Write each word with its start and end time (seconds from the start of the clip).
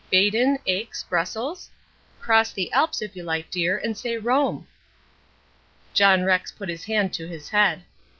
Baden, 0.09 0.57
Aix, 0.65 1.03
Brussels? 1.03 1.69
Cross 2.19 2.53
the 2.53 2.71
Alps, 2.73 3.03
if 3.03 3.15
you 3.15 3.21
like, 3.21 3.51
dear, 3.51 3.77
and 3.77 3.95
say 3.95 4.17
Rome." 4.17 4.65
John 5.93 6.23
Rex 6.23 6.51
put 6.51 6.69
his 6.69 6.85
hand 6.85 7.13
to 7.13 7.27
his 7.27 7.49
head. 7.49 7.83